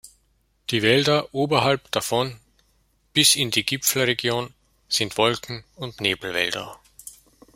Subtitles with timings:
[0.71, 2.39] Die Wälder oberhalb davon
[3.13, 4.51] bis in die Gipfelregion
[4.89, 6.79] sind Wolken- und Nebelwälder.